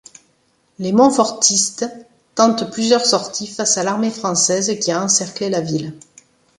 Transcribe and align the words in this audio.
Les 0.79 0.93
montfortistes 0.93 1.85
tentent 2.33 2.71
plusieurs 2.71 3.05
sorties 3.05 3.45
face 3.45 3.77
à 3.77 3.83
l'armée 3.83 4.09
française 4.09 4.79
qui 4.79 4.91
a 4.91 4.99
encerclé 5.03 5.47
la 5.47 5.61
ville. 5.61 5.93